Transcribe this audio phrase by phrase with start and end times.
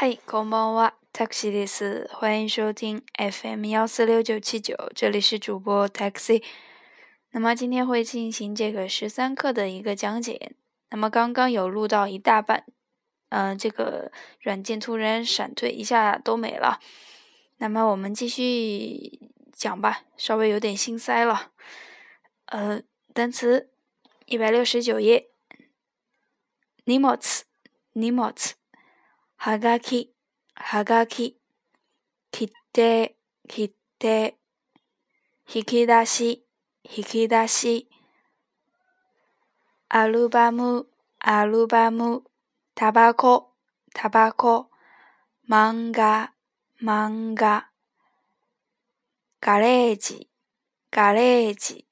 [0.00, 6.40] 嗨，e o n t a x i 律师，欢迎收听 FM 幺四六九七九，这里是主播 Taxi。
[7.32, 10.52] 那么今天会进行这个十三课的一个讲解。
[10.90, 12.64] 那么刚刚有录到一大半，
[13.30, 16.78] 嗯，这个软件突然闪退，一下都没了。
[17.56, 19.18] 那么我们继续
[19.52, 21.50] 讲吧，稍微有点心塞了。
[22.46, 22.80] 呃，
[23.12, 23.70] 单词
[24.26, 25.30] 一百六十九页
[26.84, 27.42] n e m o s
[27.94, 28.54] n e m o s
[29.40, 30.12] はがき、
[30.56, 31.36] はがき。
[32.32, 32.52] 切き
[33.46, 34.36] 切て。
[35.54, 36.44] 引き出し、
[36.82, 37.88] 引き出し。
[39.88, 40.88] アルバム、
[41.20, 42.24] アルバム。
[42.74, 43.50] タバコ、
[43.94, 44.70] タバコ。
[45.48, 46.32] 漫画、
[46.82, 47.68] 漫画。
[49.40, 50.28] ガレージ、
[50.90, 51.86] ガレージ。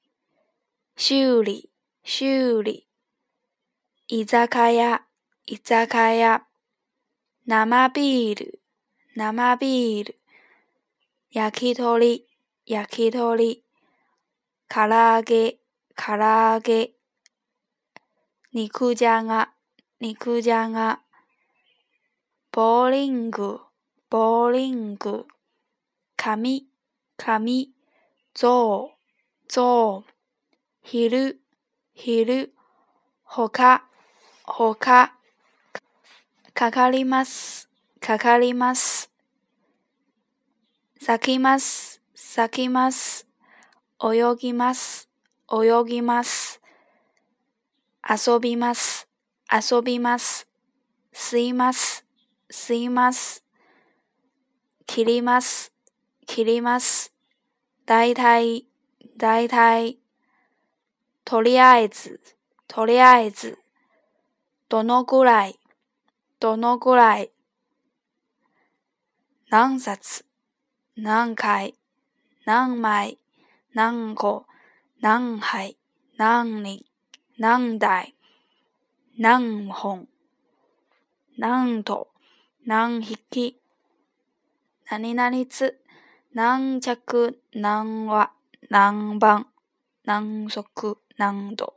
[0.97, 1.69] 修理、
[2.03, 2.89] 修理。
[4.09, 5.03] 居酒屋、
[5.45, 6.46] 居酒屋。
[7.49, 8.59] 生ビール、
[9.15, 10.19] 生ビール。
[11.31, 12.27] 焼き鳥、
[12.65, 13.63] 焼き鳥。
[14.67, 15.59] 唐揚げ、
[15.95, 16.91] 唐揚げ。
[18.51, 19.53] 肉じゃが、
[20.01, 21.03] 肉じゃが。
[22.51, 23.61] ボーリング、
[24.09, 25.25] ボーリング。
[26.17, 26.67] 紙、
[27.15, 27.69] 紙。
[28.33, 29.01] ゾウ、
[29.47, 30.11] ゾウ。
[30.83, 31.39] 昼、
[31.93, 32.53] 昼。
[33.23, 33.87] ほか、
[34.43, 35.16] ほか。
[36.59, 37.69] かかります、
[38.01, 39.11] かかります。
[40.99, 43.27] 咲きます、咲きます。
[44.03, 45.07] 泳ぎます、
[45.47, 46.59] 泳ぎます。
[48.03, 49.07] 遊びます、
[49.53, 50.47] 遊びます。
[51.13, 52.03] 吸います、
[52.51, 53.45] 吸います。
[54.87, 55.71] 切ります、
[56.25, 57.13] 切ります。
[57.85, 58.65] 大体、
[59.15, 59.99] 大体。
[61.23, 62.19] とりあえず、
[62.67, 63.59] とりあえず。
[64.69, 65.59] どのぐらい、
[66.39, 67.31] どのぐらい、
[69.49, 70.23] 何冊、
[70.95, 71.73] 何回、
[72.45, 73.17] 何枚、
[73.73, 74.45] 何個、
[75.01, 75.77] 何杯、
[76.15, 76.85] 何人、
[77.39, 78.13] 何台、
[79.17, 80.07] 何本、
[81.39, 82.09] 何度、
[82.65, 83.59] 何匹、
[84.87, 85.79] 何々つ、
[86.33, 88.31] 何着、何話、
[88.69, 89.47] 何番、
[90.05, 91.73] 何足、何度、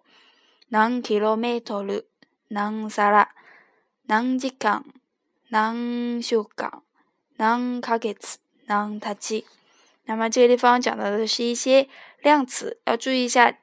[0.69, 2.11] 何キロメートル、
[2.51, 3.31] 何皿、
[4.11, 4.83] な時間、
[5.53, 6.83] なん所か、
[7.39, 9.45] なんかたち。
[10.07, 11.89] 那么这个地方讲到的是一些
[12.21, 13.57] 量词，要注意一下。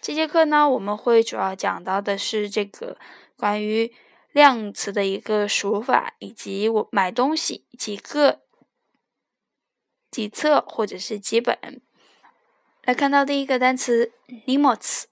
[0.00, 2.96] 这节课呢，我们会主要讲到的是这个
[3.36, 3.92] 关于
[4.30, 8.42] 量词的一个数法，以及我买东西几个、
[10.08, 11.58] 几册或者是几本。
[12.84, 15.08] 来看到第一个单词、n i m o モ s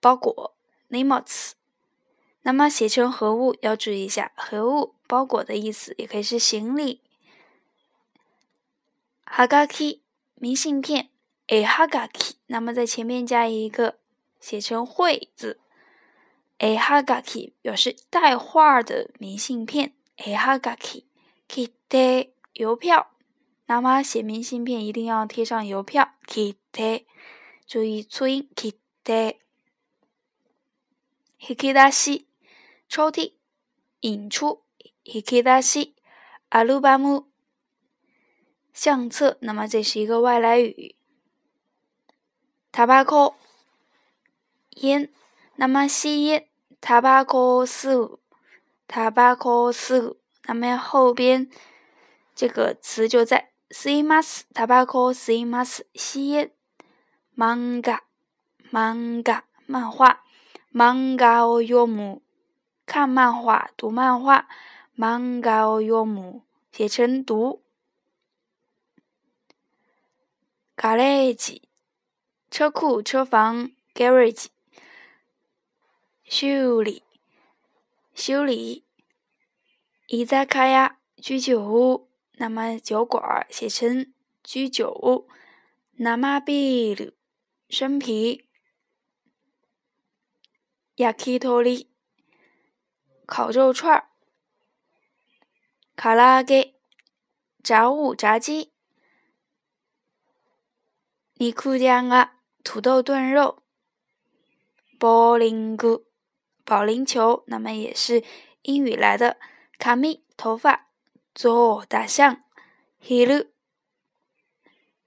[0.00, 0.56] 包裹、
[0.88, 1.56] n i m o モ s
[2.44, 7.00] 那么写成何物要注意一下，何物包裹的意思，也可以是行李。
[9.24, 10.00] 哈嘎 g k
[10.34, 11.08] 明信片
[11.46, 13.98] 诶哈嘎 g k 那么在前面加一个
[14.40, 15.58] 写成会字
[16.58, 19.94] 诶哈嘎 g k 表示带画的明信片。
[20.18, 21.04] 诶哈嘎 g a
[21.48, 23.10] k i k i 邮票。
[23.66, 26.12] 那么写明信片一定要贴上邮票。
[26.26, 27.06] k i
[27.66, 29.36] 注意粗音 kite。
[31.38, 32.26] h i
[32.88, 33.32] 抽屉，
[34.00, 34.62] 引出
[35.04, 35.94] hikikashi
[36.50, 37.24] alubamu
[38.72, 39.38] 相册。
[39.40, 40.94] 那么这是一个外来语。
[42.72, 43.34] tabako
[44.80, 45.08] 烟。
[45.56, 46.48] 那么吸烟
[46.80, 48.20] tabako 是五
[48.88, 50.16] ，tabako 是五。
[50.46, 51.48] 那么后边
[52.34, 56.52] 这个词就在 seimas tabako seimas 吸烟
[57.36, 58.00] manga
[58.72, 60.22] manga 漫画
[60.72, 62.23] manga yomu。
[62.86, 64.46] 看漫画，读漫画
[64.96, 67.62] ，m a n g o y 画 m 母写成读。
[70.76, 71.62] Garage，
[72.50, 73.70] 车库、车房。
[73.94, 74.46] Garage，
[76.24, 77.02] 修理、
[78.14, 78.84] 修理。
[80.06, 85.26] 一在看呀，居酒屋，那么酒馆写成居酒屋。
[85.96, 87.12] 那么 Bill，
[87.70, 88.44] 审批，
[90.96, 91.62] 亚克托
[93.26, 94.10] 烤肉串儿，
[95.96, 96.74] 卡拉给，
[97.62, 98.70] 炸物炸鸡，
[101.36, 103.62] 尼库酱啊，土豆炖肉，
[104.98, 106.04] 保龄球，
[106.66, 108.22] 保龄球，那么也是
[108.62, 109.38] 英语来的，
[109.78, 110.90] 卡密头发，
[111.34, 112.44] 左大象，
[113.00, 113.46] 黑楼，